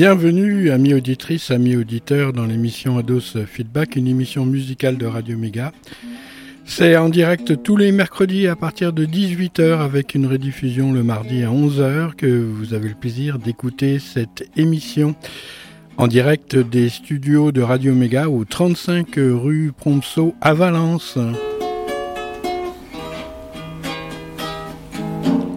Bienvenue, 0.00 0.70
amis 0.70 0.94
auditrices, 0.94 1.50
amis 1.50 1.74
auditeurs, 1.74 2.32
dans 2.32 2.46
l'émission 2.46 2.98
Ados 2.98 3.36
Feedback, 3.46 3.96
une 3.96 4.06
émission 4.06 4.46
musicale 4.46 4.96
de 4.96 5.06
Radio 5.06 5.36
Méga. 5.36 5.72
C'est 6.64 6.96
en 6.96 7.08
direct 7.08 7.64
tous 7.64 7.76
les 7.76 7.90
mercredis 7.90 8.46
à 8.46 8.54
partir 8.54 8.92
de 8.92 9.04
18h 9.04 9.80
avec 9.80 10.14
une 10.14 10.26
rediffusion 10.26 10.92
le 10.92 11.02
mardi 11.02 11.42
à 11.42 11.48
11h 11.48 12.14
que 12.14 12.28
vous 12.28 12.74
avez 12.74 12.90
le 12.90 12.94
plaisir 12.94 13.40
d'écouter 13.40 13.98
cette 13.98 14.48
émission 14.56 15.16
en 15.96 16.06
direct 16.06 16.54
des 16.54 16.90
studios 16.90 17.50
de 17.50 17.62
Radio 17.62 17.92
Méga 17.92 18.28
au 18.28 18.44
35 18.44 19.08
rue 19.16 19.72
Promso 19.76 20.32
à 20.40 20.54
Valence. 20.54 21.18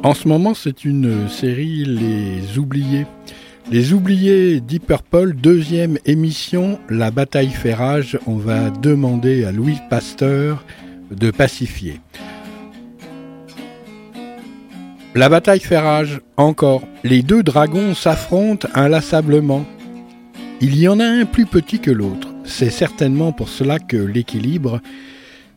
En 0.02 0.16
ce 0.16 0.28
moment, 0.28 0.56
c'est 0.56 0.84
une 0.84 1.30
série 1.30 1.86
Les 1.86 2.58
Oubliés. 2.58 3.06
Les 3.72 3.94
oubliés 3.94 4.60
Deep 4.60 4.92
deuxième 5.34 5.98
émission, 6.06 6.78
la 6.90 7.10
bataille 7.10 7.52
fait 7.52 7.74
rage. 7.74 8.20
On 8.28 8.36
va 8.36 8.70
demander 8.70 9.46
à 9.46 9.54
Louis 9.54 9.78
Pasteur 9.90 10.66
de 11.10 11.32
pacifier. 11.32 12.02
La 15.16 15.30
bataille 15.30 15.62
fait 15.62 15.78
rage, 15.78 16.20
encore. 16.36 16.84
Les 17.06 17.24
deux 17.24 17.44
dragons 17.44 17.96
s'affrontent 17.96 18.68
inlassablement. 18.74 19.66
Il 20.60 20.78
y 20.78 20.90
en 20.90 21.00
a 21.00 21.06
un 21.06 21.24
plus 21.24 21.46
petit 21.46 21.80
que 21.80 21.92
l'autre. 21.92 22.28
C'est 22.44 22.72
certainement 22.72 23.32
pour 23.32 23.48
cela 23.48 23.80
que 23.80 23.96
l'équilibre, 23.96 24.82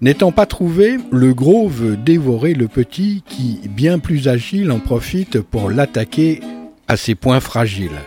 n'étant 0.01 0.31
pas 0.31 0.47
trouvé, 0.47 0.99
le 1.11 1.35
gros 1.35 1.67
veut 1.67 1.97
dévorer 1.97 2.55
le 2.55 2.69
petit 2.69 3.25
qui, 3.27 3.59
bien 3.69 3.99
plus 3.99 4.29
agile, 4.29 4.71
en 4.71 4.79
profite 4.79 5.41
pour 5.41 5.69
l'attaquer 5.69 6.41
à 6.89 6.97
ses 6.97 7.15
points 7.15 7.41
fragiles. 7.41 8.01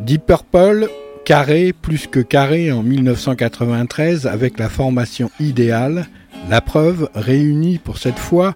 Deep 0.00 0.26
Purple, 0.26 0.88
carré 1.24 1.72
plus 1.72 2.06
que 2.06 2.20
carré 2.20 2.72
en 2.72 2.82
1993 2.82 4.26
avec 4.26 4.58
la 4.58 4.68
formation 4.68 5.30
idéale, 5.40 6.06
la 6.50 6.60
preuve 6.60 7.08
réunit 7.14 7.78
pour 7.78 7.98
cette 7.98 8.18
fois 8.18 8.54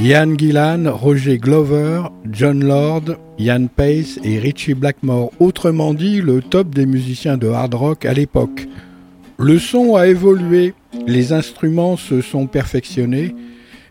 Ian 0.00 0.38
Gillan, 0.38 0.84
Roger 0.86 1.36
Glover, 1.36 2.04
John 2.30 2.64
Lord, 2.64 3.16
Ian 3.38 3.66
Pace 3.66 4.18
et 4.24 4.38
Richie 4.38 4.74
Blackmore, 4.74 5.30
autrement 5.38 5.92
dit 5.92 6.22
le 6.22 6.40
top 6.40 6.74
des 6.74 6.86
musiciens 6.86 7.36
de 7.36 7.48
hard 7.48 7.74
rock 7.74 8.06
à 8.06 8.14
l'époque. 8.14 8.66
Le 9.38 9.58
son 9.58 9.96
a 9.96 10.06
évolué, 10.06 10.72
les 11.06 11.32
instruments 11.32 11.96
se 11.96 12.22
sont 12.22 12.46
perfectionnés, 12.46 13.34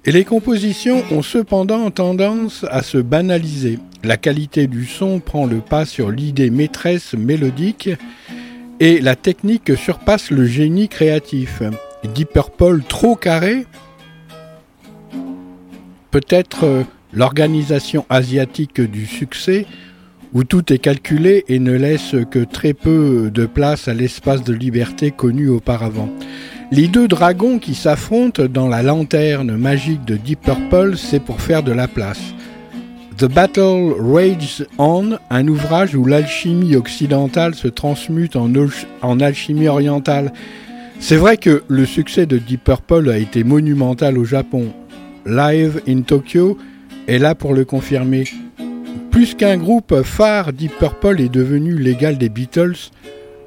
et 0.06 0.12
les 0.12 0.26
compositions 0.26 1.04
ont 1.12 1.22
cependant 1.22 1.92
tendance 1.92 2.66
à 2.70 2.82
se 2.82 2.98
banaliser. 2.98 3.80
La 4.04 4.18
qualité 4.18 4.68
du 4.68 4.86
son 4.86 5.20
prend 5.20 5.46
le 5.46 5.60
pas 5.60 5.86
sur 5.86 6.10
l'idée 6.10 6.50
maîtresse 6.50 7.14
mélodique 7.14 7.90
et 8.80 9.00
la 9.00 9.16
technique 9.16 9.78
surpasse 9.78 10.32
le 10.32 10.46
génie 10.46 10.90
créatif. 10.90 11.62
Deep 12.16 12.30
Purple 12.34 12.82
trop 12.88 13.16
carré? 13.16 13.66
Peut-être 16.10 16.64
euh, 16.64 16.84
l'organisation 17.14 18.06
asiatique 18.10 18.82
du 18.82 19.06
succès 19.06 19.68
où 20.34 20.44
tout 20.44 20.74
est 20.74 20.80
calculé 20.80 21.46
et 21.48 21.60
ne 21.60 21.74
laisse 21.74 22.16
que 22.32 22.44
très 22.44 22.74
peu 22.74 23.30
de 23.32 23.46
place 23.46 23.88
à 23.88 23.94
l'espace 23.94 24.44
de 24.44 24.54
liberté 24.54 25.12
connu 25.12 25.50
auparavant. 25.50 26.10
Les 26.74 26.88
deux 26.88 27.10
dragons 27.10 27.60
qui 27.60 27.76
s'affrontent 27.76 28.46
dans 28.46 28.70
la 28.70 28.82
lanterne 28.82 29.58
magique 29.58 30.06
de 30.06 30.16
Deep 30.16 30.40
Purple, 30.40 30.96
c'est 30.96 31.20
pour 31.20 31.42
faire 31.42 31.64
de 31.64 31.74
la 31.74 31.90
place. 31.90 32.22
The 33.18 33.26
Battle 33.26 33.94
Rages 34.00 34.66
On, 34.78 35.18
un 35.30 35.48
ouvrage 35.50 35.96
où 35.96 36.06
l'alchimie 36.06 36.78
occidentale 36.78 37.56
se 37.56 37.68
transmute 37.68 38.38
en, 38.38 38.50
en 39.02 39.20
alchimie 39.20 39.68
orientale. 39.68 40.32
C'est 41.02 41.18
vrai 41.18 41.36
que 41.36 41.62
le 41.68 41.86
succès 41.86 42.26
de 42.26 42.38
Deep 42.38 42.64
Purple 42.64 43.10
a 43.10 43.18
été 43.18 43.44
monumental 43.44 44.18
au 44.18 44.24
Japon. 44.24 44.72
Live 45.26 45.82
in 45.90 46.04
Tokyo 46.04 46.58
est 47.06 47.20
là 47.20 47.36
pour 47.36 47.54
le 47.54 47.66
confirmer. 47.66 48.24
Plus 49.12 49.36
qu'un 49.36 49.58
groupe 49.58 50.04
phare, 50.04 50.54
Deep 50.54 50.78
Purple 50.80 51.20
est 51.20 51.28
devenu 51.28 51.78
l'égal 51.78 52.18
des 52.18 52.30
Beatles 52.30 52.78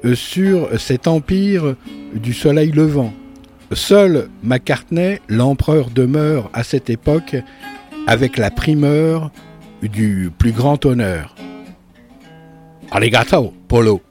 euh, 0.05 0.13
sur 0.13 0.69
cet 0.79 1.07
empire 1.07 1.75
du 2.15 2.33
soleil 2.33 2.71
levant. 2.71 3.13
Seul 3.71 4.29
McCartney, 4.43 5.19
l'empereur, 5.27 5.89
demeure 5.89 6.49
à 6.53 6.63
cette 6.63 6.89
époque 6.89 7.35
avec 8.07 8.37
la 8.37 8.51
primeur 8.51 9.31
du 9.81 10.31
plus 10.37 10.51
grand 10.51 10.85
honneur. 10.85 11.35
Arigato, 12.91 13.53
Polo. 13.67 14.01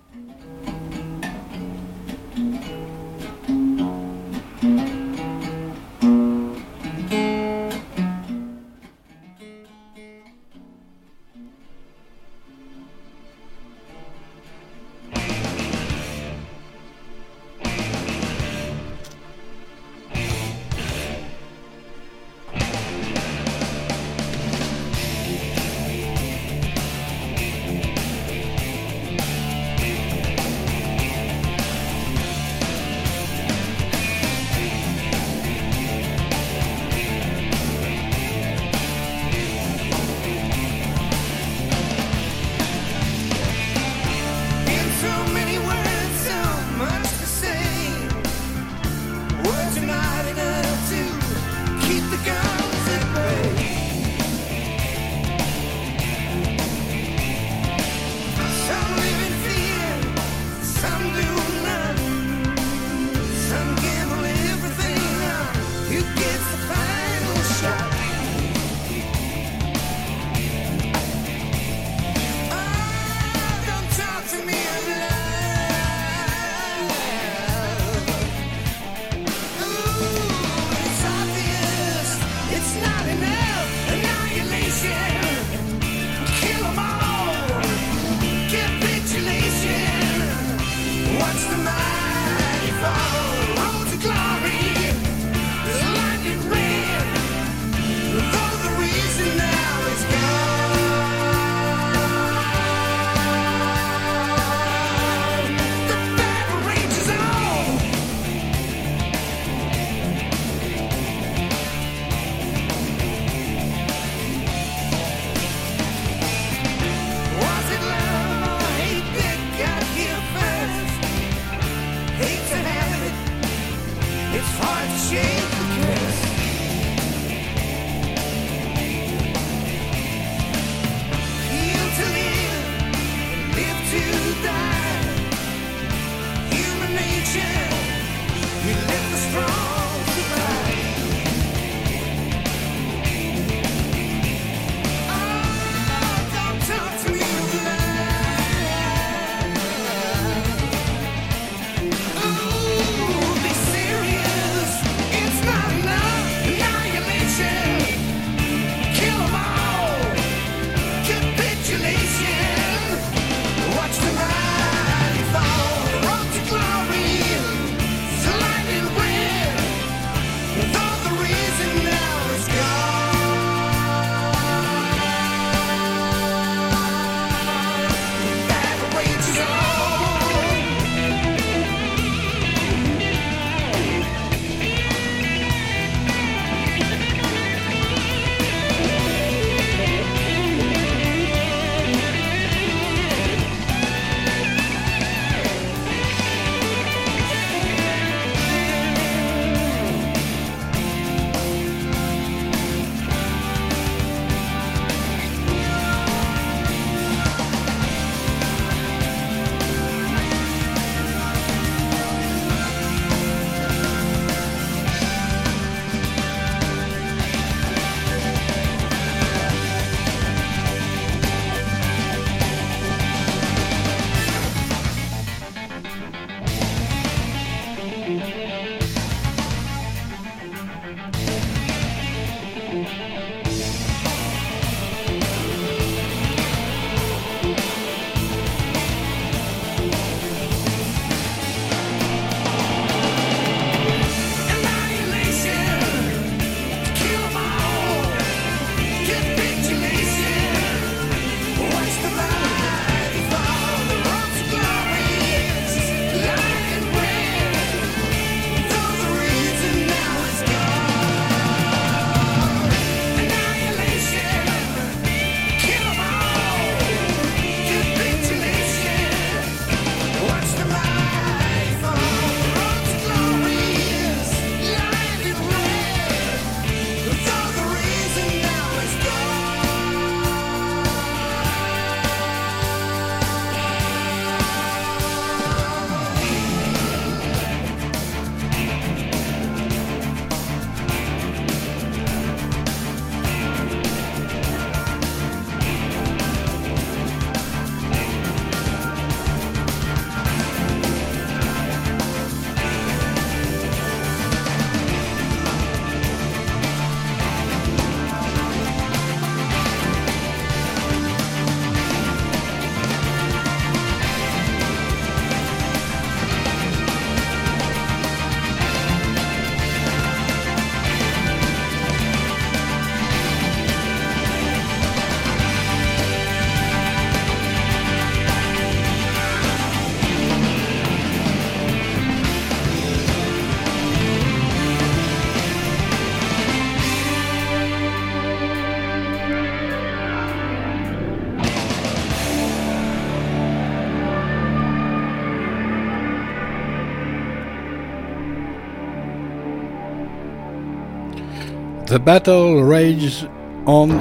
The 351.95 352.01
battle 352.01 352.61
rages 352.65 353.29
on. 353.67 354.01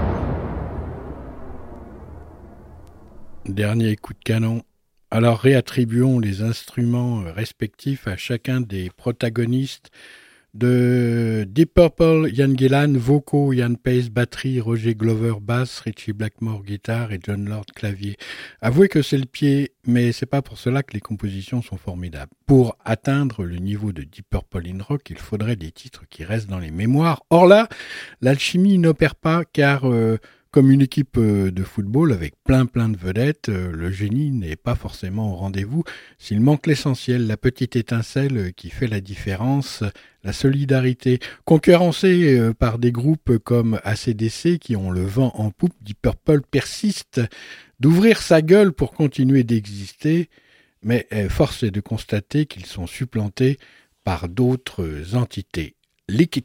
Dernier 3.46 3.98
coup 3.98 4.14
de 4.14 4.20
canon. 4.26 4.64
Alors 5.12 5.38
réattribuons 5.38 6.18
les 6.18 6.42
instruments 6.42 7.22
respectifs 7.36 8.08
à 8.08 8.18
chacun 8.18 8.62
des 8.62 8.90
protagonistes 8.90 9.92
de 10.54 11.46
Deep 11.48 11.74
Purple, 11.74 12.30
Ian 12.32 12.54
Gillan, 12.56 12.94
vocaux, 12.94 13.54
Ian 13.54 13.74
Pace, 13.74 14.10
batterie, 14.10 14.60
Roger 14.60 14.94
Glover, 14.94 15.36
basse, 15.42 15.80
Richie 15.80 16.14
Blackmore, 16.14 16.64
guitare 16.64 17.12
et 17.12 17.20
John 17.24 17.50
Lord, 17.50 17.66
clavier. 17.76 18.18
Avouez 18.62 18.88
que 18.88 19.02
c'est 19.02 19.18
le 19.18 19.26
pied, 19.26 19.74
mais 19.88 20.12
c'est 20.12 20.28
pas 20.28 20.42
pour 20.42 20.58
cela 20.58 20.84
que 20.84 20.94
les 20.94 21.00
compositions 21.00 21.62
sont 21.62 21.78
formidables. 21.78 22.32
Pour 22.46 22.78
atteindre 22.86 23.44
le 23.46 23.58
niveau 23.58 23.92
de 23.92 24.04
Deep 24.04 24.28
Purple 24.30 24.68
in 24.68 24.84
Rock, 24.84 25.10
il 25.10 25.18
faudrait 25.18 25.56
des 25.56 25.72
titres 25.72 26.04
qui 26.10 26.24
restent 26.24 26.50
dans 26.50 26.60
les 26.60 26.72
mémoires. 26.72 27.24
Or 27.30 27.48
là, 27.48 27.68
l'alchimie 28.22 28.78
n'opère 28.78 29.16
pas 29.16 29.44
car 29.46 29.90
euh, 29.90 30.18
comme 30.54 30.70
une 30.70 30.82
équipe 30.84 31.18
euh, 31.18 31.50
de 31.50 31.64
football 31.64 32.14
avec 32.14 32.36
plein 32.44 32.68
plein 32.68 32.88
de 32.88 32.96
vedettes, 32.96 33.50
euh, 33.50 33.72
le 33.72 33.90
génie 33.90 34.30
n'est 34.30 34.56
pas 34.56 34.76
forcément 34.76 35.34
au 35.34 35.36
rendez-vous 35.36 35.84
s'il 36.20 36.42
manque 36.42 36.68
l'essentiel, 36.68 37.26
la 37.26 37.38
petite 37.38 37.76
étincelle 37.76 38.54
qui 38.54 38.70
fait 38.70 38.86
la 38.86 39.02
différence, 39.02 39.84
la 40.24 40.32
solidarité. 40.32 41.18
Concurrencé 41.44 42.38
euh, 42.38 42.54
par 42.54 42.78
des 42.78 42.92
groupes 42.92 43.40
comme 43.40 43.80
ACDC 43.84 44.60
qui 44.60 44.76
ont 44.76 44.92
le 44.92 45.04
vent 45.04 45.32
en 45.34 45.50
poupe, 45.50 45.74
Deep 45.82 46.04
Purple 46.04 46.42
persiste 46.42 47.20
d'ouvrir 47.80 48.22
sa 48.22 48.44
gueule 48.44 48.74
pour 48.74 48.94
continuer 48.94 49.44
d'exister, 49.44 50.30
mais 50.84 51.08
force 51.30 51.64
est 51.64 51.72
de 51.72 51.82
constater 51.82 52.46
qu'ils 52.46 52.68
sont 52.68 52.86
supplantés 52.86 53.58
par 54.04 54.30
d'autres 54.30 55.16
entités. 55.16 55.76
Lick 56.08 56.38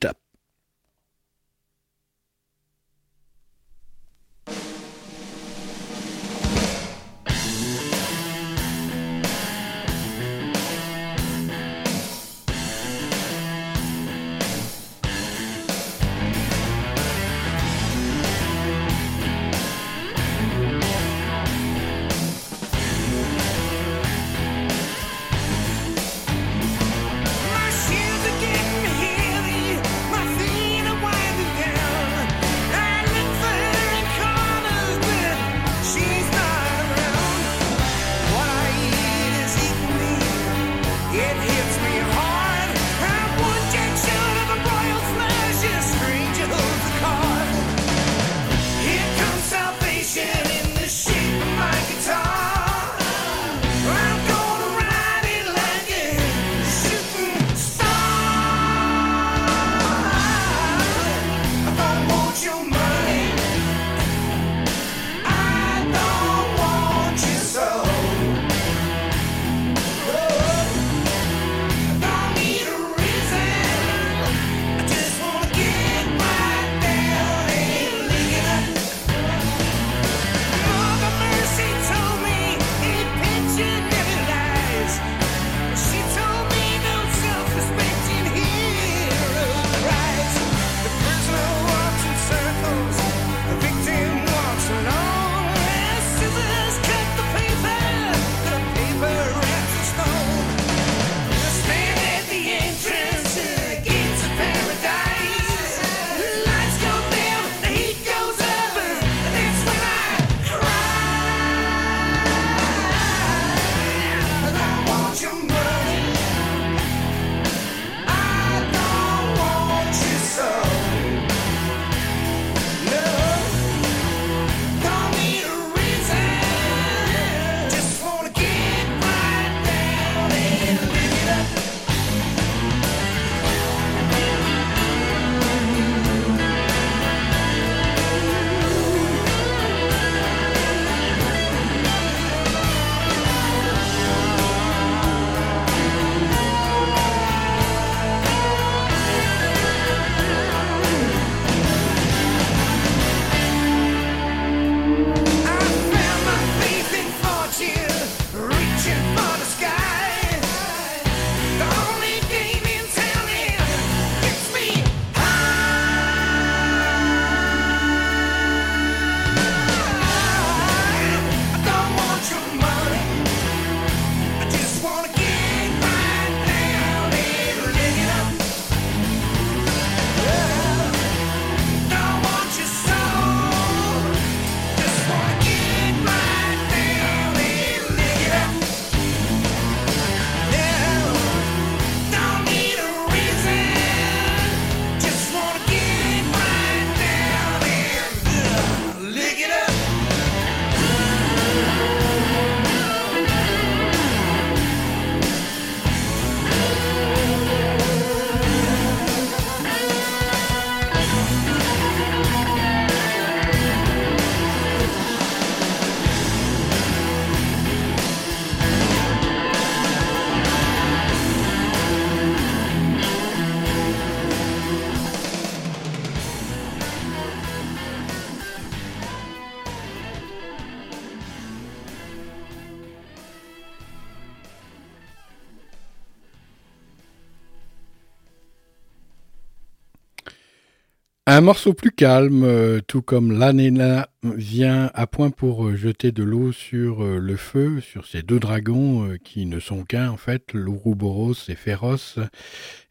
Un 241.39 241.41
morceau 241.41 241.73
plus 241.73 241.93
calme, 241.93 242.43
euh, 242.43 242.81
tout 242.85 243.01
comme 243.01 243.31
l'Anena 243.31 244.09
vient 244.25 244.91
à 244.93 245.07
point 245.07 245.31
pour 245.31 245.69
euh, 245.69 245.77
jeter 245.77 246.11
de 246.11 246.25
l'eau 246.25 246.51
sur 246.51 247.05
euh, 247.05 247.19
le 247.19 247.37
feu, 247.37 247.81
sur 247.81 248.09
ces 248.09 248.23
deux 248.23 248.41
dragons 248.41 249.17
qui 249.23 249.47
ne 249.47 249.61
sont 249.61 249.85
qu'un 249.85 250.11
en 250.11 250.17
fait, 250.17 250.53
l'Ouroboros 250.53 251.35
et 251.47 251.55
Féroce, 251.55 252.19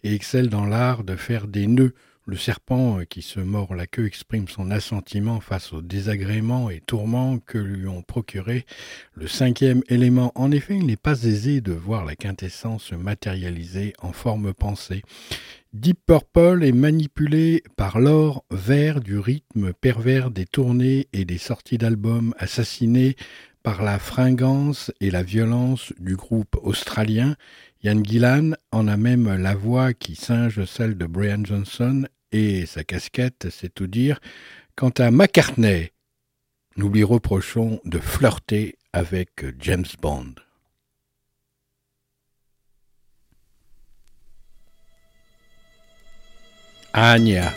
et 0.02 0.16
excellent 0.16 0.50
dans 0.50 0.66
l'art 0.66 1.04
de 1.04 1.18
faire 1.18 1.46
des 1.50 1.68
nœuds. 1.68 1.94
Le 2.30 2.36
serpent 2.36 3.00
qui 3.10 3.22
se 3.22 3.40
mord 3.40 3.74
la 3.74 3.88
queue 3.88 4.06
exprime 4.06 4.50
son 4.50 4.70
assentiment 4.70 5.40
face 5.40 5.72
aux 5.72 5.82
désagréments 5.82 6.70
et 6.70 6.82
tourments 6.82 7.40
que 7.40 7.58
lui 7.58 7.88
ont 7.88 8.02
procuré 8.02 8.66
le 9.14 9.30
cinquième 9.30 9.82
élément. 9.88 10.34
En 10.36 10.52
effet, 10.52 10.76
il 10.76 10.88
n'est 10.88 10.98
pas 10.98 11.24
aisé 11.24 11.62
de 11.62 11.72
voir 11.72 12.04
la 12.04 12.18
quintessence 12.18 12.84
se 12.84 12.96
matérialiser 12.96 13.94
en 14.00 14.12
forme 14.12 14.54
pensée. 14.54 15.04
Deep 15.72 16.00
Purple 16.06 16.66
est 16.66 16.74
manipulé 16.74 17.64
par 17.78 17.98
l'or 17.98 18.44
vert 18.52 19.00
du 19.00 19.18
rythme 19.18 19.72
pervers 19.72 20.30
des 20.30 20.46
tournées 20.46 21.08
et 21.14 21.24
des 21.24 21.38
sorties 21.38 21.78
d'albums 21.78 22.34
assassinés 22.40 23.16
par 23.64 23.84
la 23.84 24.00
fringance 24.00 24.92
et 25.00 25.12
la 25.12 25.24
violence 25.24 25.94
du 25.98 26.18
groupe 26.18 26.58
australien. 26.62 27.36
Yann 27.84 28.06
Gillan 28.06 28.52
en 28.74 28.90
a 28.90 28.98
même 28.98 29.34
la 29.34 29.56
voix 29.56 29.94
qui 29.94 30.16
singe 30.16 30.66
celle 30.66 30.98
de 30.98 31.06
Brian 31.06 31.46
Johnson 31.46 32.06
et 32.32 32.66
sa 32.66 32.84
casquette, 32.84 33.48
c'est 33.50 33.74
tout 33.74 33.88
dire. 33.88 34.20
Quant 34.76 34.92
à 34.98 35.12
McCartney, 35.12 35.92
nous 36.76 36.90
lui 36.90 37.04
reprochons 37.04 37.80
de 37.86 38.00
flirter 38.00 38.78
avec 38.94 39.46
James 39.60 39.86
Bond. 40.02 40.36
Anya. 46.94 47.54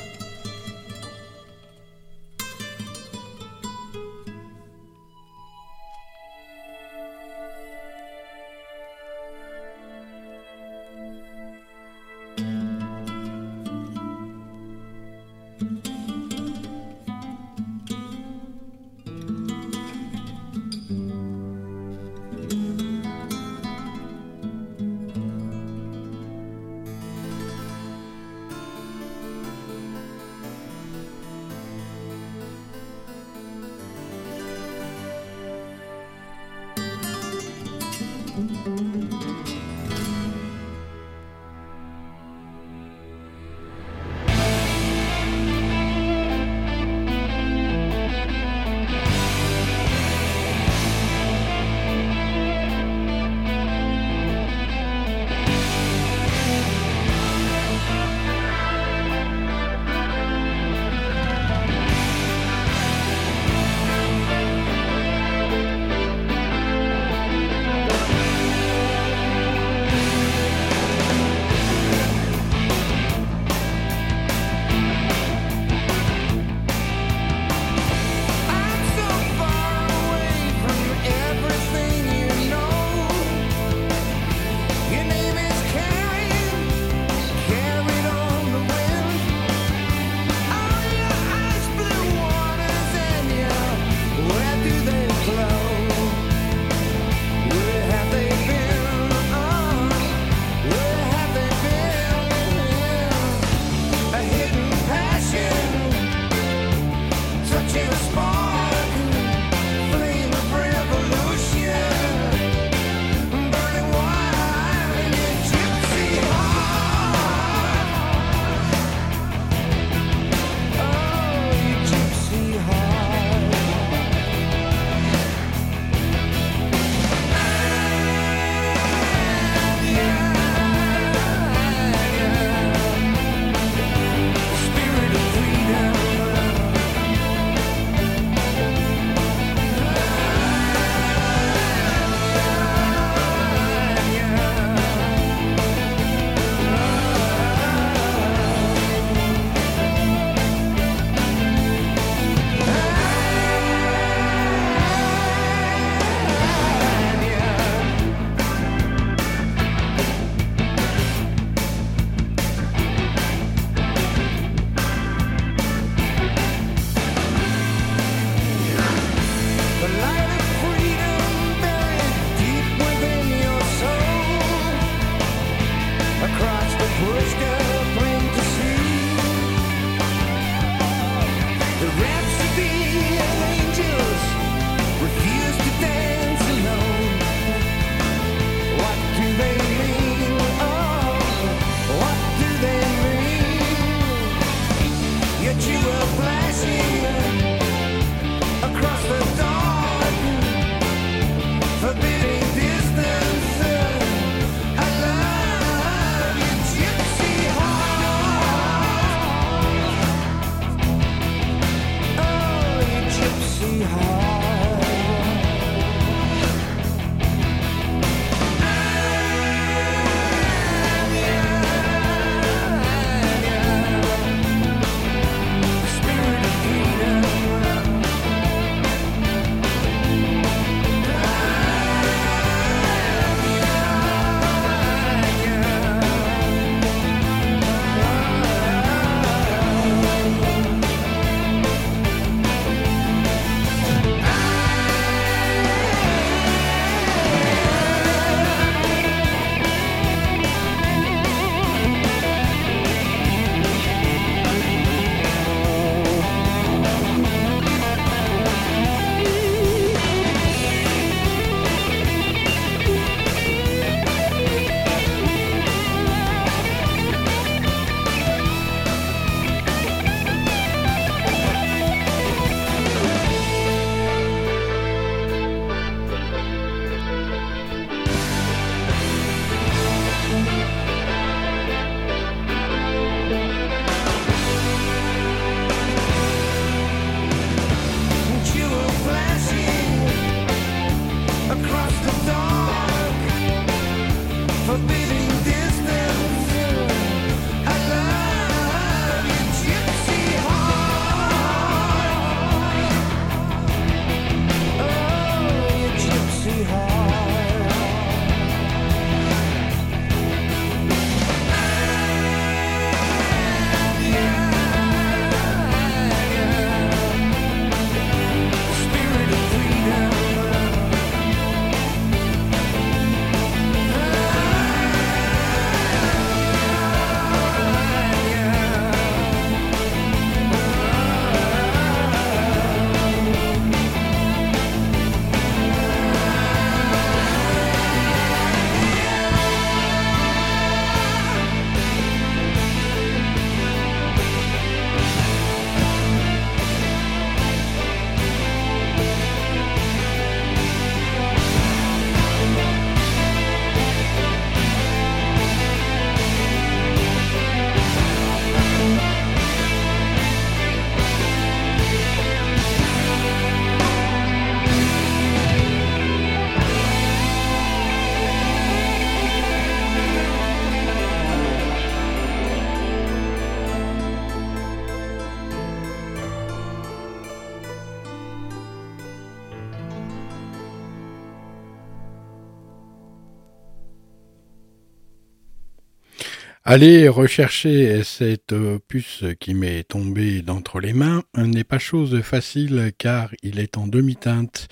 Aller 386.73 387.09
rechercher 387.09 388.05
cet 388.05 388.53
opus 388.53 389.25
qui 389.41 389.55
m'est 389.55 389.83
tombé 389.83 390.41
d'entre 390.41 390.79
les 390.79 390.93
mains 390.93 391.25
n'est 391.37 391.65
pas 391.65 391.81
chose 391.81 392.21
facile 392.23 392.93
car 392.97 393.31
il 393.43 393.59
est 393.59 393.77
en 393.77 393.89
demi-teinte. 393.89 394.69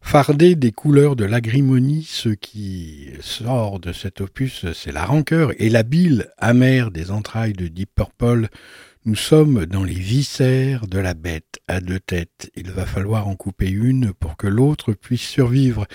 Fardé 0.00 0.54
des 0.54 0.70
couleurs 0.70 1.16
de 1.16 1.24
l'agrimonie, 1.24 2.06
ce 2.08 2.28
qui 2.28 3.08
sort 3.20 3.80
de 3.80 3.92
cet 3.92 4.20
opus, 4.20 4.66
c'est 4.72 4.92
la 4.92 5.04
rancœur 5.04 5.50
et 5.58 5.68
la 5.68 5.82
bile 5.82 6.28
amère 6.38 6.92
des 6.92 7.10
entrailles 7.10 7.54
de 7.54 7.66
Deep 7.66 7.90
Purple. 7.92 8.46
Nous 9.04 9.16
sommes 9.16 9.66
dans 9.66 9.82
les 9.82 9.94
viscères 9.94 10.86
de 10.86 11.00
la 11.00 11.14
bête 11.14 11.58
à 11.66 11.80
deux 11.80 11.98
têtes. 11.98 12.52
Il 12.54 12.70
va 12.70 12.86
falloir 12.86 13.26
en 13.26 13.34
couper 13.34 13.68
une 13.68 14.12
pour 14.12 14.36
que 14.36 14.46
l'autre 14.46 14.92
puisse 14.92 15.28
survivre. 15.28 15.88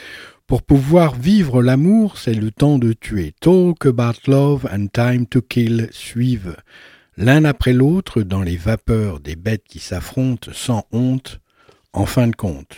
Pour 0.47 0.63
pouvoir 0.63 1.13
vivre 1.13 1.61
l'amour, 1.61 2.17
c'est 2.17 2.33
le 2.33 2.51
temps 2.51 2.79
de 2.79 2.93
tuer. 2.93 3.33
Talk 3.41 3.85
about 3.85 4.27
love 4.27 4.65
and 4.71 4.87
time 4.93 5.25
to 5.25 5.41
kill 5.41 5.89
suivent 5.91 6.55
l'un 7.17 7.43
après 7.43 7.73
l'autre 7.73 8.21
dans 8.21 8.43
les 8.43 8.55
vapeurs 8.55 9.19
des 9.19 9.35
bêtes 9.35 9.65
qui 9.67 9.79
s'affrontent 9.79 10.49
sans 10.53 10.85
honte, 10.93 11.41
en 11.91 12.05
fin 12.05 12.29
de 12.29 12.35
compte. 12.35 12.77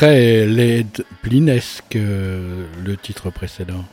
Très 0.00 0.46
laide, 0.46 1.04
plinesque, 1.20 1.94
euh, 1.94 2.64
le 2.82 2.96
titre 2.96 3.28
précédent. 3.28 3.84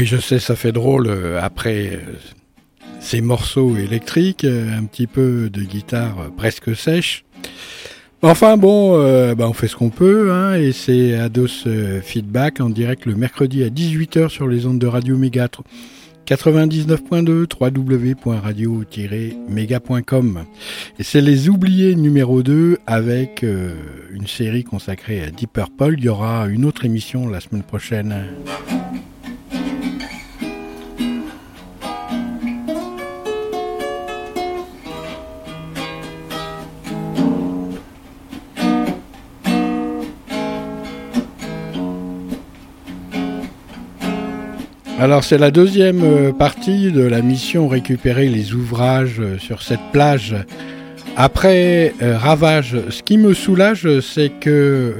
Oui, 0.00 0.06
je 0.06 0.16
sais, 0.16 0.38
ça 0.38 0.56
fait 0.56 0.72
drôle 0.72 1.08
euh, 1.08 1.38
après 1.42 1.90
euh, 1.92 1.98
ces 3.00 3.20
morceaux 3.20 3.76
électriques, 3.76 4.44
euh, 4.44 4.74
un 4.74 4.86
petit 4.86 5.06
peu 5.06 5.50
de 5.50 5.60
guitare 5.60 6.30
presque 6.38 6.74
sèche. 6.74 7.26
Enfin 8.22 8.56
bon, 8.56 8.96
bah, 9.34 9.46
on 9.46 9.52
fait 9.52 9.68
ce 9.68 9.76
qu'on 9.76 9.90
peut, 9.90 10.32
hein, 10.32 10.54
et 10.54 10.72
c'est 10.72 11.16
Ados 11.16 11.66
Feedback 12.02 12.60
en 12.60 12.70
direct 12.70 13.04
le 13.04 13.14
mercredi 13.14 13.62
à 13.62 13.68
18h 13.68 14.30
sur 14.30 14.48
les 14.48 14.64
ondes 14.64 14.78
de 14.78 14.86
Radio 14.86 15.18
Méga 15.18 15.48
99.2 16.26 17.46
www.radio-méga.com. 17.60 20.44
Et 20.98 21.02
c'est 21.02 21.20
les 21.20 21.50
oubliés 21.50 21.94
numéro 21.94 22.42
2 22.42 22.78
avec 22.86 23.42
une 23.42 24.26
série 24.26 24.64
consacrée 24.64 25.22
à 25.22 25.30
Deep 25.30 25.52
Purple. 25.52 25.96
Il 25.98 26.04
y 26.04 26.08
aura 26.08 26.46
une 26.46 26.64
autre 26.64 26.86
émission 26.86 27.28
la 27.28 27.40
semaine 27.40 27.64
prochaine. 27.64 28.14
Alors 45.00 45.24
c'est 45.24 45.38
la 45.38 45.50
deuxième 45.50 46.02
euh, 46.04 46.30
partie 46.30 46.92
de 46.92 47.00
la 47.00 47.22
mission 47.22 47.68
récupérer 47.68 48.28
les 48.28 48.52
ouvrages 48.52 49.18
euh, 49.18 49.38
sur 49.38 49.62
cette 49.62 49.80
plage. 49.92 50.36
Après 51.16 51.94
euh, 52.02 52.18
Ravage, 52.18 52.76
ce 52.90 53.02
qui 53.02 53.16
me 53.16 53.32
soulage, 53.32 53.88
c'est 54.00 54.28
que 54.28 54.96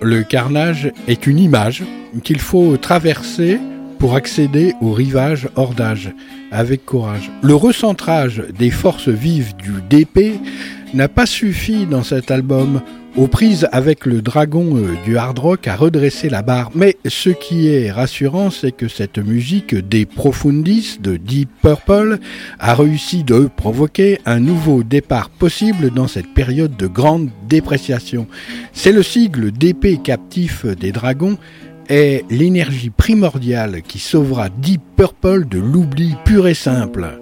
le 0.00 0.22
carnage 0.22 0.90
est 1.08 1.26
une 1.26 1.38
image 1.38 1.84
qu'il 2.24 2.40
faut 2.40 2.78
traverser 2.78 3.60
pour 3.98 4.14
accéder 4.14 4.72
au 4.80 4.92
rivage 4.92 5.50
hors 5.56 5.74
d'âge 5.74 6.10
avec 6.50 6.86
courage. 6.86 7.30
Le 7.42 7.54
recentrage 7.54 8.44
des 8.58 8.70
forces 8.70 9.10
vives 9.10 9.54
du 9.56 9.74
DP 9.90 10.40
n'a 10.94 11.08
pas 11.08 11.26
suffi 11.26 11.84
dans 11.84 12.02
cet 12.02 12.30
album 12.30 12.80
aux 13.16 13.28
prises 13.28 13.66
avec 13.72 14.04
le 14.04 14.20
dragon 14.20 14.76
euh, 14.76 14.94
du 15.04 15.16
hard 15.16 15.38
rock 15.38 15.68
à 15.68 15.76
redresser 15.76 16.28
la 16.28 16.42
barre. 16.42 16.70
Mais 16.74 16.96
ce 17.06 17.30
qui 17.30 17.68
est 17.68 17.90
rassurant, 17.90 18.50
c'est 18.50 18.72
que 18.72 18.88
cette 18.88 19.18
musique 19.18 19.74
des 19.74 20.04
Profundis 20.04 20.98
de 21.00 21.16
Deep 21.16 21.48
Purple 21.62 22.18
a 22.58 22.74
réussi 22.74 23.24
de 23.24 23.48
provoquer 23.54 24.20
un 24.26 24.40
nouveau 24.40 24.82
départ 24.82 25.30
possible 25.30 25.90
dans 25.90 26.08
cette 26.08 26.32
période 26.34 26.76
de 26.76 26.86
grande 26.86 27.30
dépréciation. 27.48 28.26
C'est 28.72 28.92
le 28.92 29.02
sigle 29.02 29.50
d'épée 29.50 29.98
captif 30.02 30.66
des 30.66 30.92
dragons 30.92 31.38
est 31.88 32.24
l'énergie 32.30 32.90
primordiale 32.90 33.82
qui 33.82 33.98
sauvera 33.98 34.48
Deep 34.48 34.82
Purple 34.96 35.46
de 35.46 35.58
l'oubli 35.58 36.14
pur 36.24 36.48
et 36.48 36.54
simple. 36.54 37.20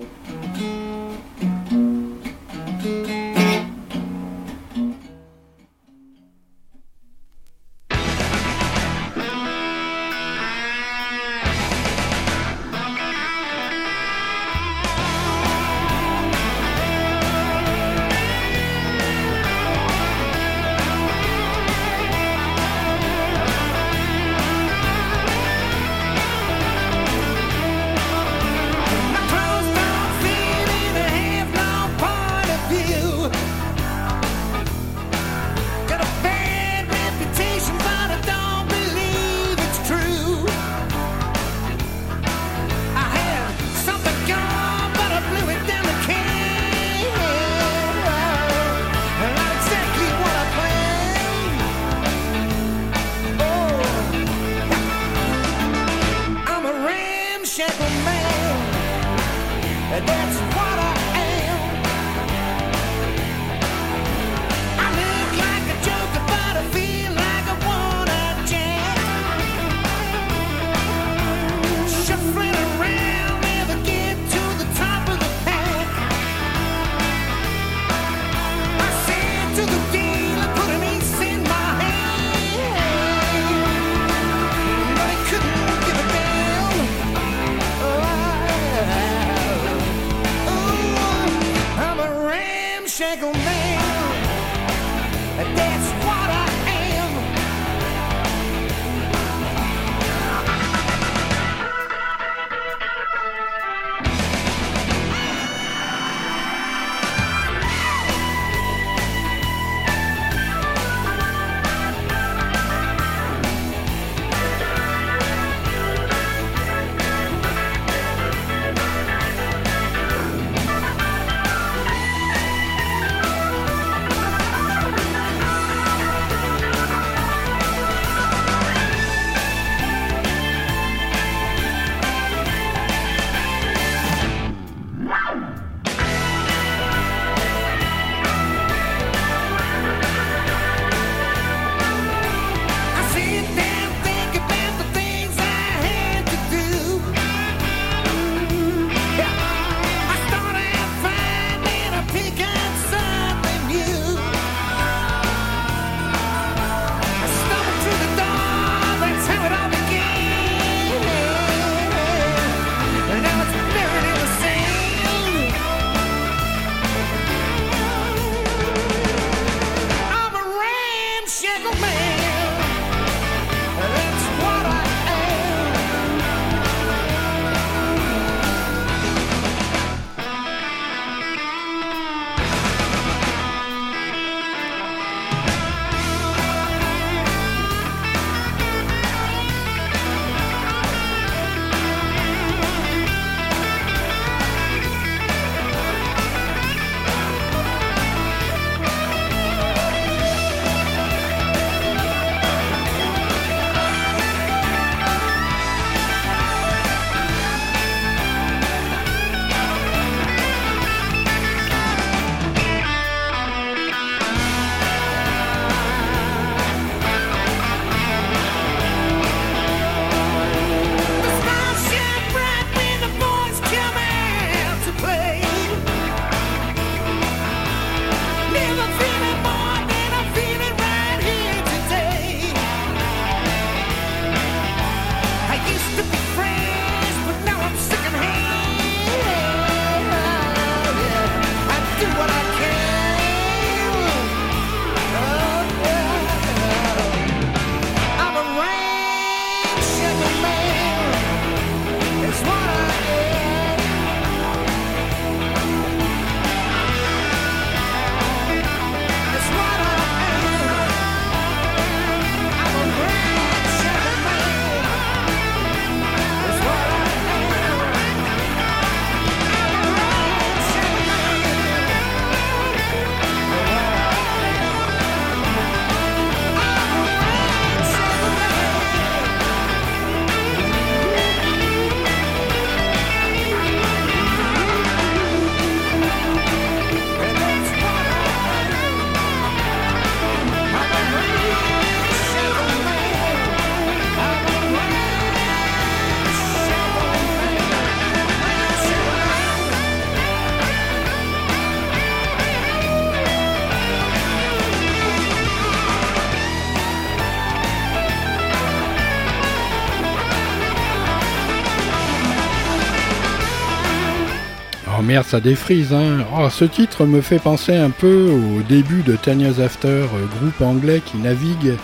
Merde, 315.14 315.26
ça 315.26 315.38
défrise. 315.38 315.92
Hein. 315.92 316.24
Oh, 316.36 316.48
ce 316.50 316.64
titre 316.64 317.06
me 317.06 317.20
fait 317.20 317.38
penser 317.38 317.76
un 317.76 317.90
peu 317.90 318.32
au 318.32 318.62
début 318.68 319.02
de 319.02 319.14
Tanya's 319.14 319.60
After, 319.60 319.86
euh, 319.86 320.26
groupe 320.40 320.60
anglais 320.60 321.00
qui 321.06 321.18
navigue 321.18 321.74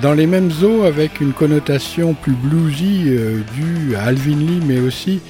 dans 0.00 0.14
les 0.14 0.26
mêmes 0.26 0.50
eaux 0.62 0.84
avec 0.84 1.20
une 1.20 1.34
connotation 1.34 2.14
plus 2.14 2.32
bluesy 2.32 3.08
euh, 3.08 3.40
due 3.54 3.94
à 3.94 4.04
Alvin 4.04 4.38
Lee, 4.38 4.62
mais 4.66 4.78
aussi 4.78 5.20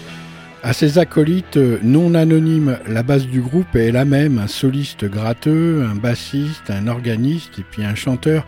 à 0.62 0.72
ses 0.72 0.99
acolytes 0.99 1.57
euh, 1.57 1.81
non 1.83 2.14
anonymes. 2.14 2.79
La 2.87 3.03
base 3.03 3.27
du 3.27 3.41
groupe 3.41 3.74
est 3.74 3.91
la 3.91 4.05
même, 4.05 4.39
un 4.39 4.47
soliste 4.47 5.05
gratteux, 5.05 5.85
un 5.91 5.97
bassiste, 5.97 6.70
un 6.70 6.87
organiste 6.87 7.59
et 7.59 7.64
puis 7.68 7.85
un 7.85 7.97
chanteur 7.97 8.47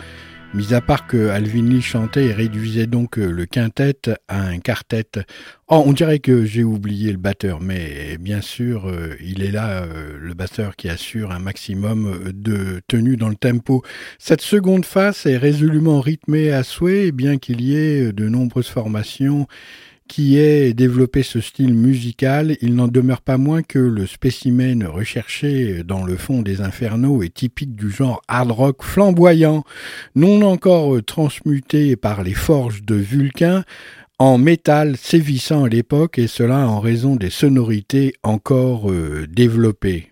Mis 0.55 0.73
à 0.73 0.81
part 0.81 1.07
que 1.07 1.29
Alvin 1.29 1.79
chantait 1.83 2.29
et 2.29 2.33
réduisait 2.33 2.87
donc 2.87 3.19
euh, 3.19 3.31
le 3.31 3.45
quintet 3.45 3.99
à 4.29 4.41
un 4.41 4.59
quartet. 4.61 5.05
Oh, 5.69 5.83
on 5.85 5.93
dirait 5.93 6.21
que 6.21 6.47
j'ai 6.47 6.65
oublié 6.65 7.13
le 7.13 7.19
batteur, 7.19 7.61
mais 7.61 8.17
bien 8.19 8.41
sûr, 8.41 8.89
euh, 8.89 9.15
il 9.21 9.43
est 9.43 9.51
là, 9.51 9.83
euh, 9.83 10.17
le 10.19 10.33
batteur 10.33 10.75
qui 10.75 10.89
assure 10.89 11.33
un 11.33 11.39
maximum 11.39 12.33
de 12.33 12.81
tenue 12.89 13.19
dans 13.19 13.29
le 13.29 13.37
tempo. 13.37 13.83
Cette 14.19 14.41
seconde 14.41 14.87
phase 14.87 15.27
est 15.27 15.37
résolument 15.37 16.01
rythmée 16.01 16.51
à 16.51 16.63
souhait, 16.63 17.13
bien 17.13 17.37
qu'il 17.37 17.61
y 17.61 17.77
ait 17.77 18.13
de 18.13 18.29
nombreuses 18.31 18.69
formations 18.69 19.47
qui 20.09 20.39
ait 20.39 20.75
développé 20.75 21.23
ce 21.23 21.41
style 21.41 21.75
musical, 21.75 22.57
il 22.61 22.75
n'en 22.75 22.89
demeure 22.89 23.21
pas 23.21 23.39
moins 23.39 23.63
que 23.63 23.79
le 23.79 24.07
spécimen 24.07 24.85
recherché 24.85 25.83
dans 25.85 26.05
le 26.05 26.17
fond 26.17 26.43
des 26.43 26.61
infernaux 26.61 27.23
est 27.23 27.33
typique 27.33 27.77
du 27.77 27.91
genre 27.91 28.23
hard 28.27 28.51
rock 28.51 28.83
flamboyant, 28.83 29.65
non 30.17 30.43
encore 30.43 31.01
transmuté 31.05 31.95
par 31.95 32.23
les 32.23 32.35
forges 32.35 32.83
de 32.83 32.97
Vulcain, 32.97 33.65
en 34.19 34.39
métal 34.39 34.97
sévissant 34.97 35.65
à 35.65 35.69
l'époque 35.69 36.19
et 36.19 36.27
cela 36.27 36.67
en 36.67 36.81
raison 36.81 37.15
des 37.15 37.31
sonorités 37.31 38.15
encore 38.25 38.91
euh, 38.91 39.27
développées. 39.29 40.11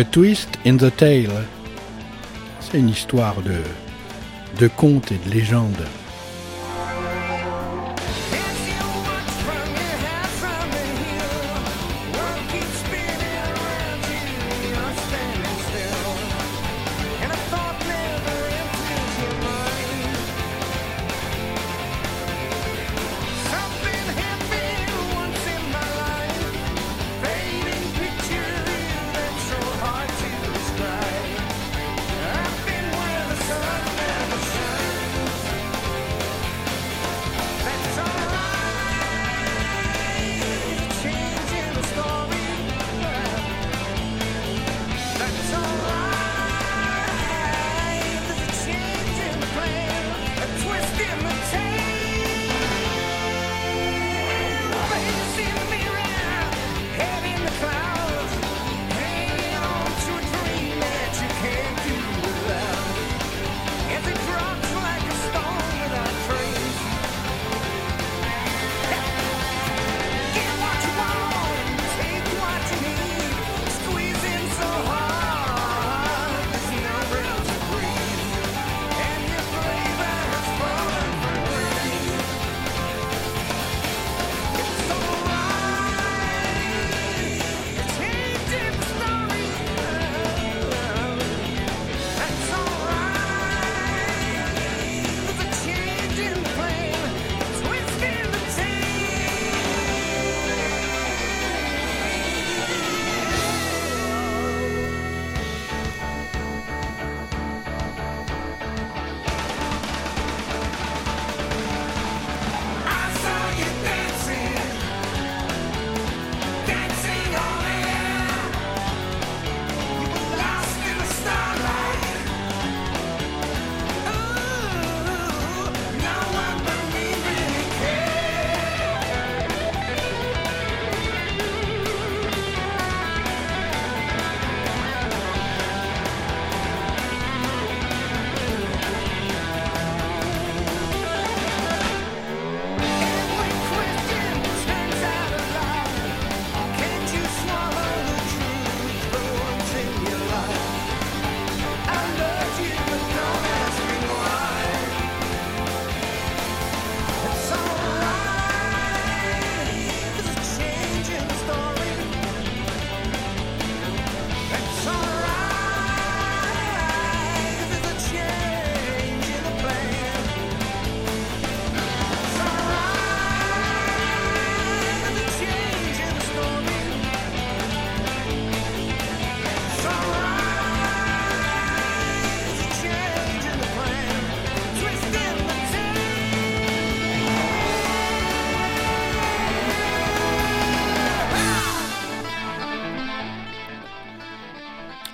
A 0.00 0.04
Twist 0.04 0.48
in 0.64 0.78
the 0.78 0.90
Tale. 0.96 1.44
C'est 2.60 2.78
une 2.78 2.88
histoire 2.88 3.42
de, 3.42 3.58
de 4.58 4.66
contes 4.66 5.12
et 5.12 5.18
de 5.18 5.30
légendes. 5.30 5.84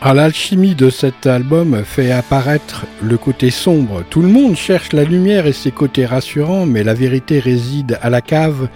Ah, 0.08 0.14
l'alchimie 0.14 0.76
de 0.76 0.88
cet 0.88 1.26
album 1.26 1.82
fait 1.82 2.12
apparaître 2.12 2.86
le 3.02 3.18
côté 3.18 3.50
sombre. 3.50 4.04
Tout 4.08 4.22
le 4.22 4.28
monde 4.28 4.54
cherche 4.54 4.92
la 4.92 5.02
lumière 5.02 5.48
et 5.48 5.52
ses 5.52 5.72
côtés 5.72 6.06
rassurants, 6.06 6.64
mais 6.64 6.84
la 6.84 6.94
vérité 6.94 7.40
réside 7.40 7.98
à 8.00 8.08
la 8.08 8.20
cave, 8.20 8.68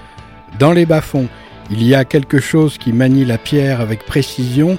dans 0.58 0.72
les 0.72 0.86
bas-fonds. 0.86 1.28
Il 1.70 1.84
y 1.84 1.94
a 1.94 2.04
quelque 2.04 2.40
chose 2.40 2.78
qui 2.78 2.92
manie 2.92 3.24
la 3.24 3.38
pierre 3.38 3.80
avec 3.80 4.04
précision, 4.06 4.76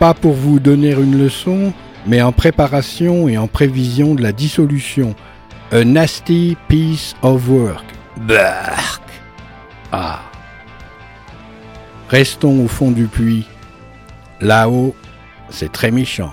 pas 0.00 0.14
pour 0.14 0.32
vous 0.32 0.58
donner 0.58 0.90
une 0.90 1.16
leçon, 1.16 1.72
mais 2.08 2.20
en 2.22 2.32
préparation 2.32 3.28
et 3.28 3.38
en 3.38 3.46
prévision 3.46 4.16
de 4.16 4.22
la 4.24 4.32
dissolution. 4.32 5.14
A 5.70 5.84
nasty 5.84 6.56
piece 6.66 7.14
of 7.22 7.48
work. 7.48 7.84
Bark. 8.16 9.02
Ah. 9.92 10.22
Restons 12.08 12.64
au 12.64 12.66
fond 12.66 12.90
du 12.90 13.04
puits. 13.04 13.46
Là-haut, 14.40 14.96
c'est 15.54 15.70
très 15.70 15.92
méchant. 15.92 16.32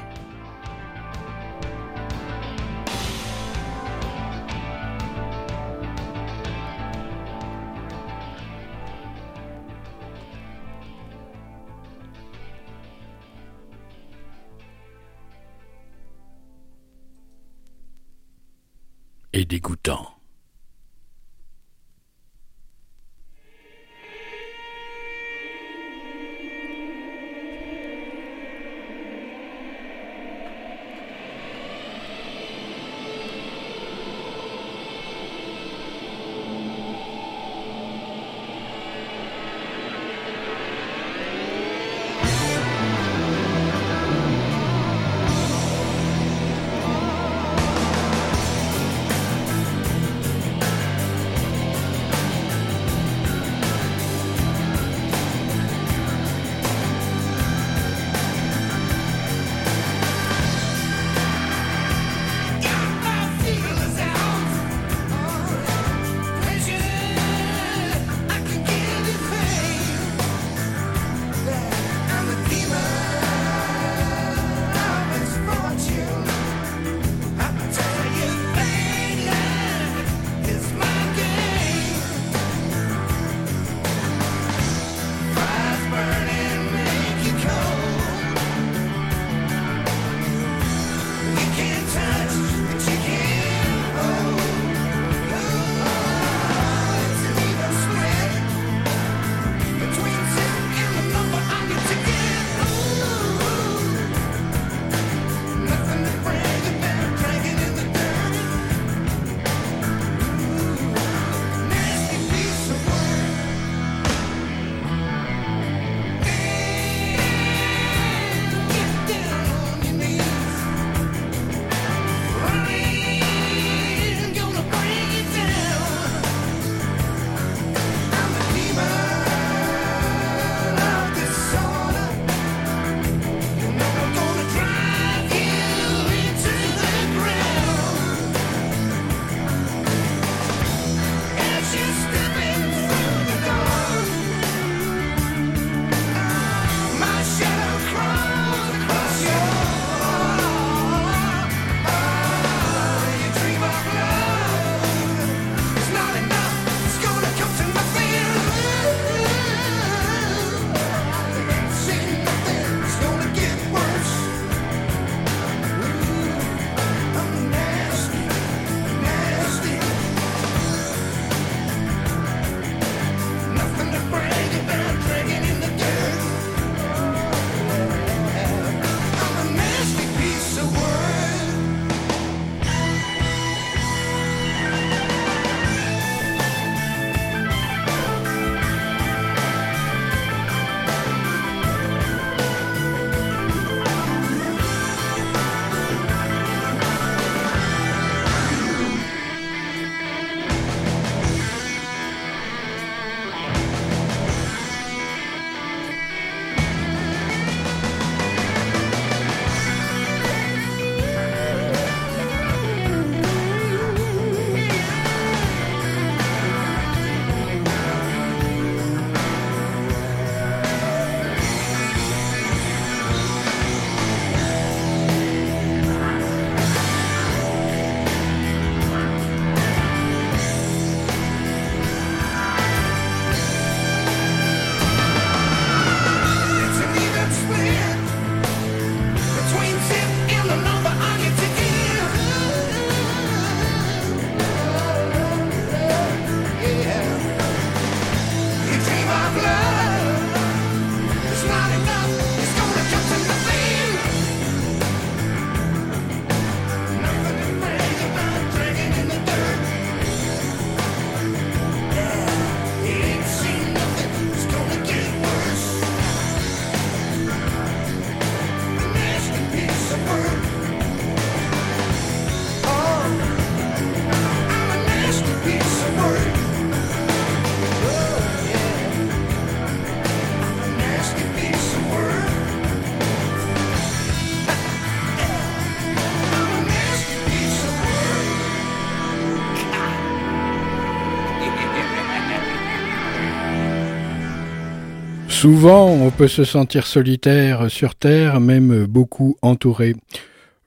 Souvent, 295.42 295.88
on 295.88 296.12
peut 296.12 296.28
se 296.28 296.44
sentir 296.44 296.86
solitaire 296.86 297.72
sur 297.72 297.96
Terre, 297.96 298.40
même 298.40 298.86
beaucoup 298.86 299.38
entouré. 299.42 299.96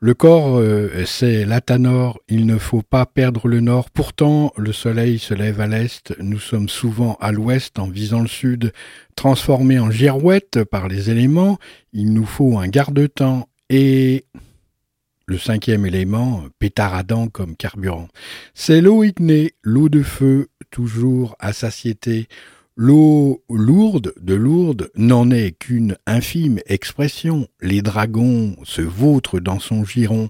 Le 0.01 0.15
corps, 0.15 0.59
euh, 0.59 1.05
c'est 1.07 1.45
l'Atanor, 1.45 2.19
il 2.29 2.45
ne 2.45 2.59
faut 2.59 2.83
pas 2.83 3.07
perdre 3.07 3.47
le 3.47 3.61
nord. 3.61 3.89
Pourtant, 3.91 4.53
le 4.57 4.73
soleil 4.73 5.21
se 5.21 5.33
lève 5.33 5.61
à 5.61 5.69
l'est, 5.69 6.13
nous 6.19 6.41
sommes 6.41 6.69
souvent 6.69 7.17
à 7.21 7.31
l'ouest 7.31 7.79
en 7.79 7.89
visant 7.89 8.21
le 8.21 8.27
sud, 8.27 8.73
transformés 9.15 9.79
en 9.79 9.93
girouette 9.93 10.65
par 10.65 10.89
les 10.89 11.09
éléments, 11.09 11.61
il 11.93 12.13
nous 12.13 12.27
faut 12.27 12.59
un 12.59 12.67
garde-temps 12.67 13.49
et 13.71 14.25
le 15.27 15.39
cinquième 15.39 15.87
élément, 15.87 16.47
pétaradant 16.59 17.29
comme 17.29 17.55
carburant. 17.55 18.09
C'est 18.55 18.81
l'eau 18.81 19.05
ignée, 19.05 19.55
l'eau 19.63 19.89
de 19.89 20.03
feu, 20.03 20.49
toujours 20.73 21.37
à 21.39 21.53
satiété, 21.53 22.27
L'eau 22.77 23.45
lourde 23.49 24.15
de 24.21 24.35
Lourdes 24.35 24.91
n'en 24.97 25.31
est 25.31 25.53
qu'une 25.53 25.97
infime 26.07 26.59
expression. 26.67 27.47
Les 27.61 27.83
dragons 27.83 28.57
se 28.65 28.83
vautrent 28.83 29.39
dans 29.39 29.61
son 29.61 29.85
giron. 29.85 30.29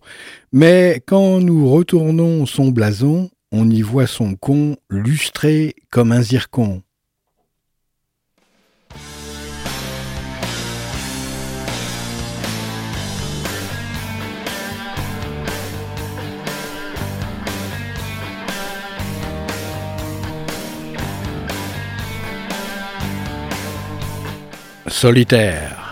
Mais 0.53 1.03
quand 1.07 1.41
nous 1.41 1.71
retournons 1.71 2.45
son 2.45 2.69
blason, 2.69 3.31
on 3.51 3.71
y 3.71 3.81
voit 3.81 4.07
son 4.07 4.35
con 4.35 4.77
lustré 4.91 5.75
comme 5.91 6.13
un 6.13 6.21
zircon. 6.21 6.83
Solitaire. 24.95 25.84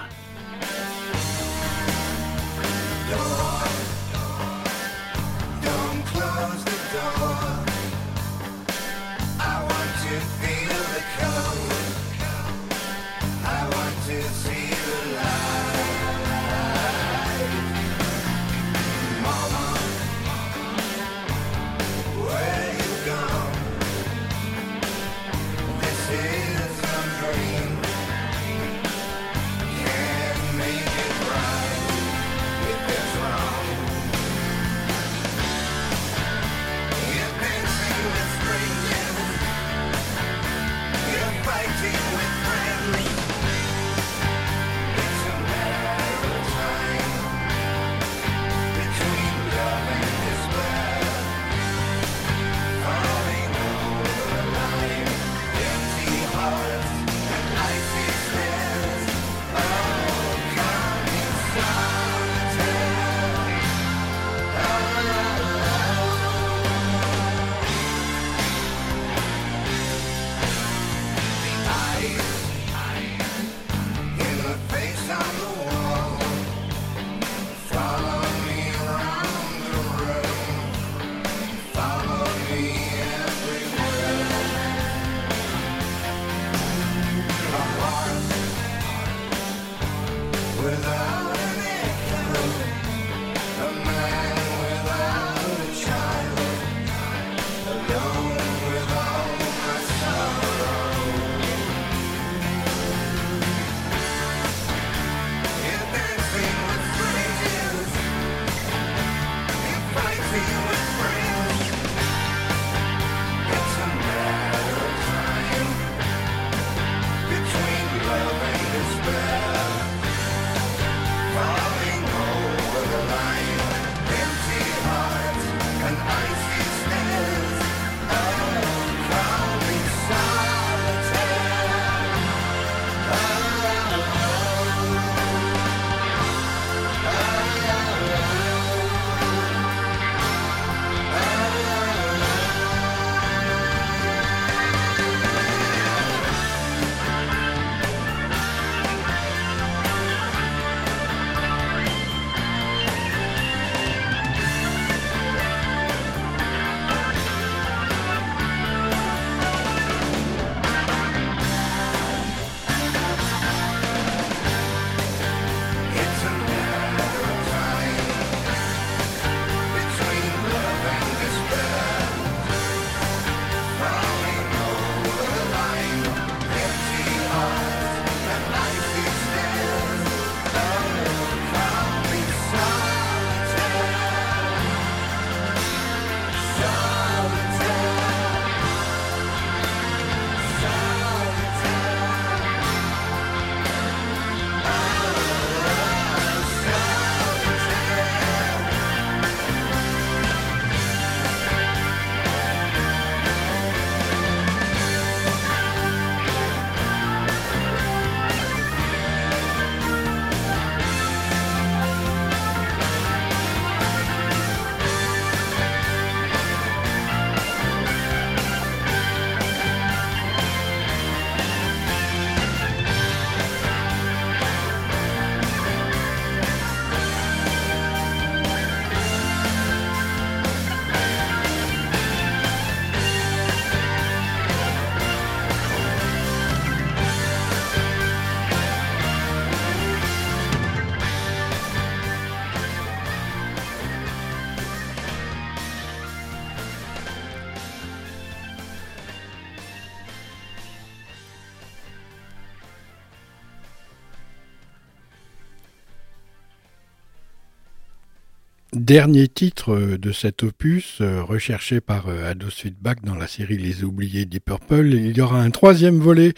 Dernier 258.83 259.29
titre 259.29 259.97
de 259.97 260.11
cet 260.11 260.43
opus, 260.43 260.99
euh, 261.01 261.23
recherché 261.23 261.81
par 261.81 262.09
euh, 262.09 262.29
Ado 262.29 262.51
Sweetback 262.51 263.05
dans 263.05 263.15
la 263.15 263.29
série 263.29 263.57
Les 263.57 263.85
Oubliés 263.85 264.25
Deep 264.25 264.47
Purple, 264.47 264.95
il 264.95 265.17
y 265.17 265.21
aura 265.21 265.41
un 265.41 265.51
troisième 265.51 266.01
volet, 266.01 266.33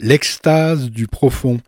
l'extase 0.00 0.90
du 0.90 1.06
profond. 1.06 1.60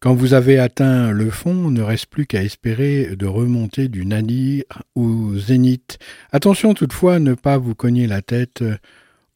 Quand 0.00 0.12
vous 0.12 0.34
avez 0.34 0.58
atteint 0.58 1.12
le 1.12 1.30
fond, 1.30 1.70
ne 1.70 1.82
reste 1.82 2.06
plus 2.06 2.26
qu'à 2.26 2.42
espérer 2.42 3.14
de 3.14 3.26
remonter 3.26 3.86
du 3.86 4.04
nadir 4.06 4.64
au 4.96 5.38
zénith. 5.38 6.00
Attention 6.32 6.74
toutefois 6.74 7.14
à 7.14 7.18
ne 7.20 7.34
pas 7.34 7.56
vous 7.56 7.76
cogner 7.76 8.08
la 8.08 8.22
tête 8.22 8.64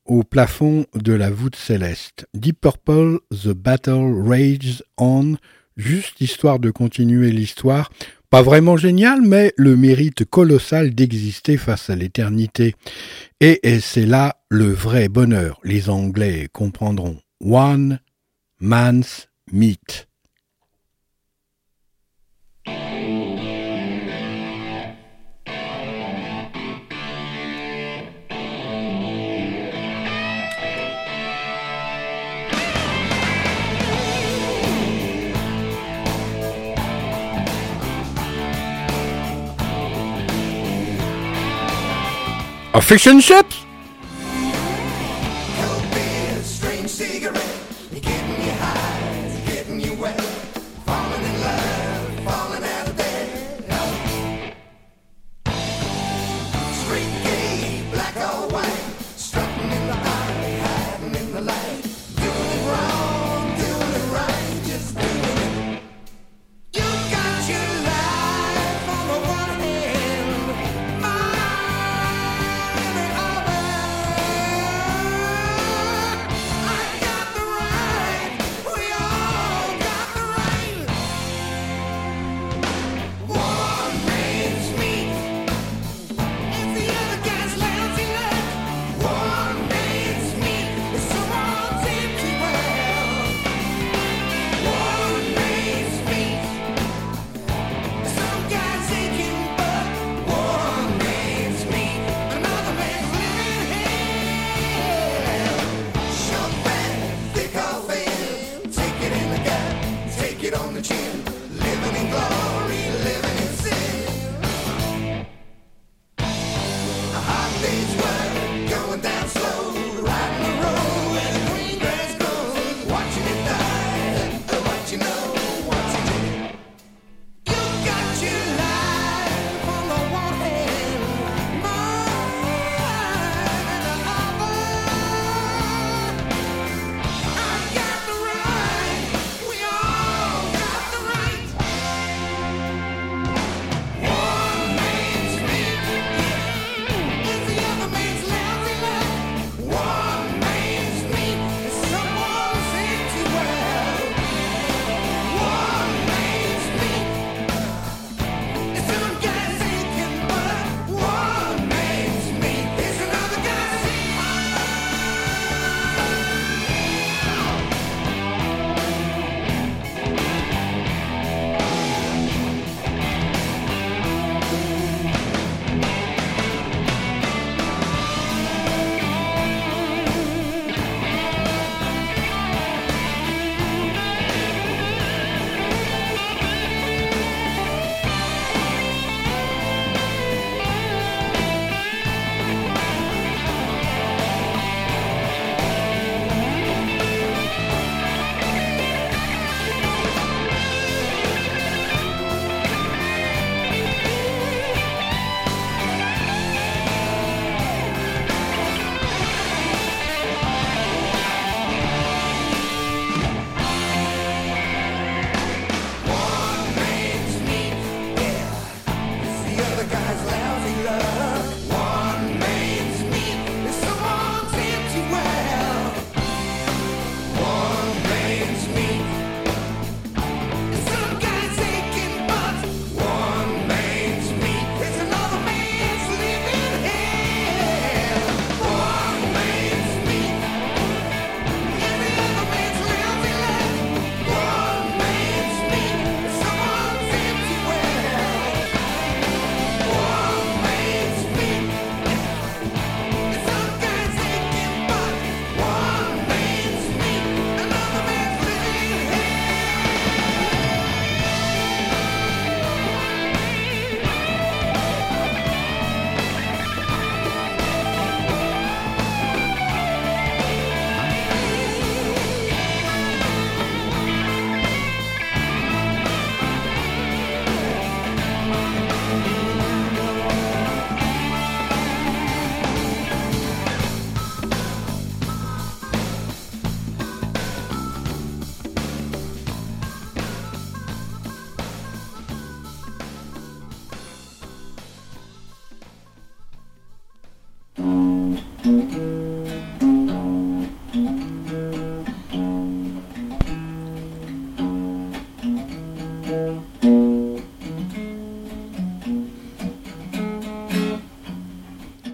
au 0.05 0.25
plafond 0.25 0.85
de 0.97 1.13
la 1.13 1.31
voûte 1.31 1.55
céleste. 1.55 2.27
Deep 2.35 2.61
Purple, 2.61 3.21
The 3.31 3.51
Battle 3.51 4.21
Rages 4.27 4.83
On, 4.99 5.37
juste 5.77 6.21
histoire 6.21 6.59
de 6.59 6.73
continuer 6.73 7.31
l'histoire. 7.31 7.89
Pas 8.35 8.43
vraiment 8.43 8.77
génial, 8.77 9.23
mais 9.23 9.53
le 9.57 9.77
mérite 9.77 10.25
colossal 10.25 10.93
d'exister 10.93 11.57
face 11.57 11.89
à 11.89 11.95
l'éternité. 11.95 12.75
Et, 13.41 13.61
c'est 13.79 14.07
là 14.07 14.39
le 14.49 14.73
vrai 14.73 15.09
bonheur. 15.09 15.61
Les 15.63 15.89
Anglais 15.89 16.49
comprendront. 16.53 17.19
One 17.41 18.01
man's 18.59 19.29
meat. 19.53 20.09
A 42.75 42.81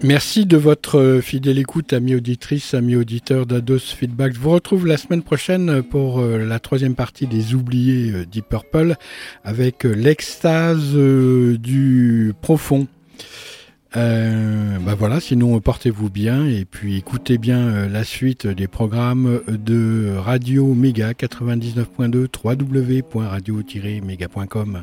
Merci 0.03 0.47
de 0.47 0.57
votre 0.57 1.19
fidèle 1.21 1.59
écoute, 1.59 1.93
amis 1.93 2.15
auditrices, 2.15 2.73
amis 2.73 2.95
auditeurs 2.95 3.45
d'Ados 3.45 3.93
Feedback. 3.95 4.33
Je 4.33 4.39
vous 4.39 4.49
retrouve 4.49 4.87
la 4.87 4.97
semaine 4.97 5.21
prochaine 5.21 5.83
pour 5.83 6.19
euh, 6.19 6.39
la 6.39 6.59
troisième 6.59 6.95
partie 6.95 7.27
des 7.27 7.53
oubliés 7.53 8.11
euh, 8.11 8.25
Deep 8.25 8.49
Purple 8.49 8.95
avec 9.43 9.85
euh, 9.85 9.93
l'extase 9.93 10.95
du 10.95 12.33
profond. 12.41 12.87
Euh, 13.95 14.79
bah 14.79 14.95
voilà, 14.97 15.19
sinon 15.19 15.59
portez-vous 15.59 16.09
bien 16.09 16.47
et 16.47 16.65
puis 16.65 16.97
écoutez 16.97 17.37
bien 17.37 17.87
la 17.87 18.03
suite 18.03 18.47
des 18.47 18.67
programmes 18.67 19.41
de 19.47 20.15
Radio 20.17 20.73
Méga 20.73 21.11
99.2 21.11 22.25
www.radio-méga.com. 22.43 24.81